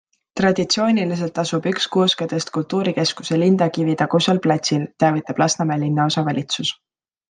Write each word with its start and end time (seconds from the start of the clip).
Traditsiooniliselt 0.39 1.37
asub 1.43 1.67
üks 1.73 1.85
kuuskedest 1.97 2.51
kultuurikeskuse 2.57 3.39
Lindakivi 3.45 3.97
tagusel 4.03 4.43
platsil, 4.49 4.91
teavitab 5.05 5.47
Lasnamäe 5.47 5.83
linnaosa 5.89 6.31
valitsus. 6.33 6.79